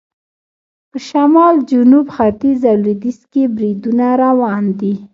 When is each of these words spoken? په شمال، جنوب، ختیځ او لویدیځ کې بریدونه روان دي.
په 0.89 0.97
شمال، 1.07 1.55
جنوب، 1.71 2.05
ختیځ 2.15 2.61
او 2.71 2.77
لویدیځ 2.83 3.19
کې 3.31 3.43
بریدونه 3.55 4.05
روان 4.23 4.63
دي. 4.79 4.93